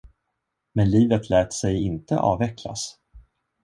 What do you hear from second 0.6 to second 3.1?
Men livet lät sig inte avvecklas.